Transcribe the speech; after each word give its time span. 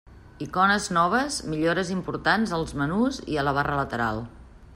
Icones 0.43 0.87
noves, 0.97 1.37
millores 1.55 1.93
importants 1.97 2.57
als 2.61 2.75
menús 2.85 3.21
i 3.35 3.41
a 3.43 3.45
la 3.51 3.55
barra 3.61 3.79
lateral. 3.83 4.27